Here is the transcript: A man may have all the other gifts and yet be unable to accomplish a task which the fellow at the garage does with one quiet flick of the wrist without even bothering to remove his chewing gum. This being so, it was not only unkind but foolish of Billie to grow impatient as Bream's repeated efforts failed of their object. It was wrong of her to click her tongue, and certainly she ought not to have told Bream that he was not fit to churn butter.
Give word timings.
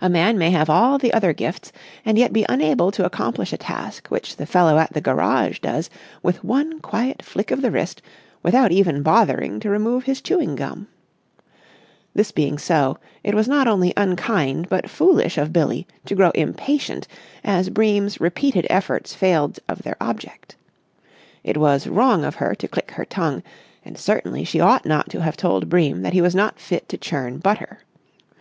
A 0.00 0.08
man 0.10 0.36
may 0.36 0.50
have 0.50 0.68
all 0.68 0.98
the 0.98 1.12
other 1.12 1.32
gifts 1.32 1.70
and 2.04 2.18
yet 2.18 2.32
be 2.32 2.44
unable 2.48 2.90
to 2.90 3.04
accomplish 3.04 3.52
a 3.52 3.56
task 3.56 4.08
which 4.08 4.34
the 4.36 4.46
fellow 4.46 4.78
at 4.78 4.92
the 4.94 5.00
garage 5.00 5.60
does 5.60 5.88
with 6.24 6.42
one 6.42 6.80
quiet 6.80 7.22
flick 7.24 7.52
of 7.52 7.62
the 7.62 7.70
wrist 7.70 8.02
without 8.42 8.72
even 8.72 9.04
bothering 9.04 9.60
to 9.60 9.70
remove 9.70 10.02
his 10.02 10.20
chewing 10.20 10.56
gum. 10.56 10.88
This 12.16 12.32
being 12.32 12.58
so, 12.58 12.98
it 13.22 13.32
was 13.36 13.46
not 13.46 13.68
only 13.68 13.92
unkind 13.96 14.68
but 14.68 14.90
foolish 14.90 15.38
of 15.38 15.52
Billie 15.52 15.86
to 16.06 16.16
grow 16.16 16.30
impatient 16.30 17.06
as 17.44 17.70
Bream's 17.70 18.20
repeated 18.20 18.66
efforts 18.68 19.14
failed 19.14 19.60
of 19.68 19.82
their 19.82 19.96
object. 20.00 20.56
It 21.44 21.56
was 21.58 21.86
wrong 21.86 22.24
of 22.24 22.34
her 22.34 22.56
to 22.56 22.66
click 22.66 22.90
her 22.90 23.04
tongue, 23.04 23.44
and 23.84 23.96
certainly 23.96 24.42
she 24.42 24.58
ought 24.58 24.84
not 24.84 25.10
to 25.10 25.20
have 25.22 25.36
told 25.36 25.68
Bream 25.68 26.02
that 26.02 26.12
he 26.12 26.20
was 26.20 26.34
not 26.34 26.58
fit 26.58 26.88
to 26.88 26.98
churn 26.98 27.38
butter. 27.38 27.78